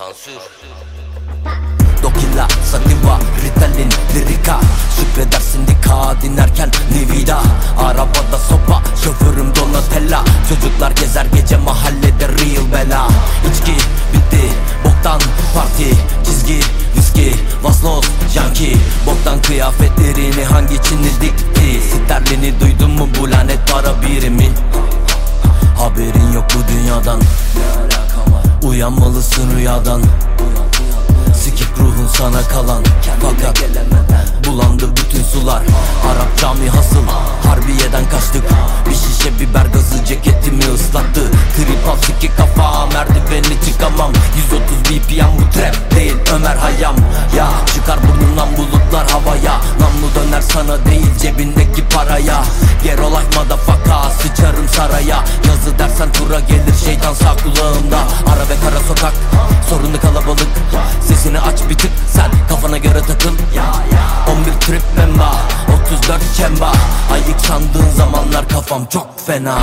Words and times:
Sansür. 0.00 0.40
Dokilla, 2.02 2.48
Sativa, 2.64 3.18
Ritalin, 3.44 3.88
Lirika. 4.14 4.60
Şükredersin 4.96 5.66
dika 5.66 6.20
dinlerken 6.22 6.70
Nivida 6.92 7.42
Arabada 7.78 8.38
sopa, 8.48 8.82
şoförüm 9.04 9.54
Donatella. 9.54 10.24
Çocuklar 10.48 10.90
gezer 10.90 11.26
gece 11.34 11.56
mahallede 11.56 12.28
real 12.28 12.72
bela. 12.72 13.08
İçki 13.52 13.72
bitti, 14.12 14.52
boktan 14.84 15.20
parti 15.54 15.96
Çizgi, 16.24 16.60
viski, 16.96 17.34
vaslos, 17.62 18.04
janki 18.34 18.76
Boktan 19.06 19.42
kıyafetlerini 19.42 20.44
hangi 20.44 20.82
Çinli 20.82 21.20
dikti? 21.20 21.80
Sterlini 22.04 22.60
duydun 22.60 22.90
mu 22.90 23.08
bu 23.20 23.30
lanet 23.30 23.72
para 23.72 24.02
birimi? 24.02 24.48
Haberin 25.78 26.32
yok 26.32 26.44
bu 26.54 26.72
dünyadan 26.72 27.20
Uyanmalısın 28.80 29.56
rüyadan. 29.56 30.02
Sikip 31.42 31.78
ruhun 31.78 32.06
sana 32.18 32.42
kalan. 32.42 32.84
Fakat 33.22 33.58
bulandı 34.46 34.96
bütün 34.96 35.22
sular. 35.22 35.62
Arap 36.10 36.38
cami 36.40 36.68
hasıl. 36.68 37.06
Harbiyeden 37.48 38.08
kaçtık. 38.10 38.44
Bir 38.88 38.94
şişe 38.94 39.40
biber 39.40 39.66
gazı 39.72 40.04
ceketimi 40.04 40.64
ıslattı. 40.74 41.30
Trip 41.56 41.88
al 41.88 41.96
siki 41.96 42.36
kafa 42.36 42.86
merdiveni 42.86 43.64
çıkamam. 43.66 44.12
130 44.36 44.84
BPM 44.84 45.38
bu 45.38 45.50
trap 45.50 45.96
değil 45.96 46.16
Ömer 46.34 46.56
Hayam. 46.56 46.96
Ya 47.36 47.48
çıkar 47.74 47.98
burnundan 48.02 48.48
bulutlar 48.56 49.10
havaya. 49.10 49.60
Namlu 49.80 50.08
döner 50.14 50.40
sana 50.40 50.84
değil 50.84 51.18
cebindeki 51.22 51.88
paraya. 51.88 52.44
Yer 52.84 52.98
olay 52.98 53.24
faka 53.66 54.10
sıçarım 54.10 54.68
saraya 54.68 55.24
Dersen 56.00 56.12
tura 56.12 56.40
gelir 56.40 56.74
şeytan 56.84 57.14
sağ 57.14 57.36
kulağımda. 57.36 57.98
Ara 58.32 58.48
ve 58.48 58.60
kara 58.64 58.80
sokak 58.88 59.12
sorunu 59.70 60.00
kalabalık. 60.00 60.48
Sesini 61.08 61.40
aç 61.40 61.60
bir 61.70 61.78
tık 61.78 61.90
sen 62.12 62.30
kafana 62.48 62.78
göre 62.78 63.00
takıl. 63.00 63.34
11 64.38 64.60
trip 64.60 64.82
memba 64.96 65.36
34 65.84 66.20
çemba 66.36 66.72
Ayık 67.12 67.40
sandığın 67.40 67.90
zamanlar 67.96 68.48
kafam 68.48 68.86
çok 68.86 69.26
fena 69.26 69.58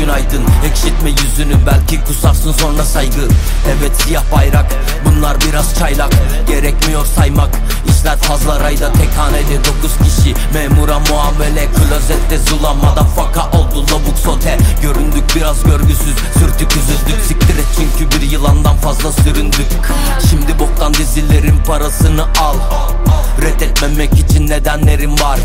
günaydın. 0.00 0.44
Ekşitme 0.70 1.10
yüzünü 1.10 1.54
belki 1.66 2.04
kusarsın 2.04 2.52
sonra 2.52 2.84
saygı. 2.84 3.28
Evet 3.68 4.02
siyah 4.02 4.22
bayrak 4.36 4.66
bunlar 5.04 5.36
biraz 5.40 5.78
çaylak. 5.78 6.12
Gerekmiyor 6.48 7.06
saymak 7.06 7.50
İşler 7.88 8.16
fazla 8.16 8.60
rayda. 8.60 8.92
Tek 8.92 9.18
hanede 9.18 9.58
dokuz 9.58 9.96
kişi 9.96 10.34
Memura 10.54 10.98
muamele. 10.98 11.66
Klozette 11.66 12.38
zulamada 12.38 13.04
faka 13.04 13.58
oldu 13.58 13.86
lavuk 13.92 14.18
sote. 14.24 14.58
Göründük 14.82 15.36
biraz 15.36 15.64
görgüsüz 15.64 16.14
sürtük 16.34 16.76
üzüldük. 16.76 17.24
Siktir 17.28 17.58
et 17.58 17.66
çünkü 17.76 18.16
bir 18.16 18.30
yılandan 18.30 18.76
fazla 18.76 19.12
süründük. 19.12 19.68
Şimdi 20.30 20.58
boktan 20.58 20.94
dizilerin 20.94 21.56
parasını 21.66 22.22
al. 22.22 22.56
Reddetmemek 23.42 24.12
için 24.12 24.48
nedenlerim 24.48 25.12
var 25.12 25.38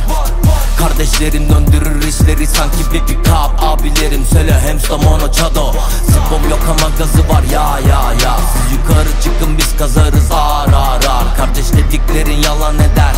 Kardeşlerim 0.79 1.49
döndürür 1.49 2.03
işleri 2.03 2.47
sanki 2.47 2.77
bir 2.93 3.15
up 3.19 3.63
Abilerim 3.63 4.25
söyle 4.25 4.53
hamster 4.67 4.97
mono 4.97 5.31
çado. 5.31 5.73
Spom 6.09 6.49
yok 6.49 6.59
ama 6.69 6.89
gazı 6.97 7.29
var 7.29 7.43
ya 7.43 7.79
ya 7.79 8.13
ya. 8.23 8.37
Siz 8.53 8.77
yukarı 8.77 9.09
çıkın 9.23 9.57
biz 9.57 9.77
kazarız 9.77 10.31
ağır 10.31 10.73
ağır 10.73 11.03
ağır 11.03 11.35
Kardeş 11.37 11.73
dediklerin 11.73 12.37
yalan 12.41 12.75
eder. 12.75 13.15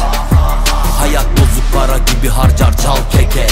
Hayat 0.99 1.27
bozuk 1.31 1.73
para 1.73 1.97
gibi 1.97 2.29
harcar 2.29 2.77
çal 2.77 2.97
keke 3.11 3.47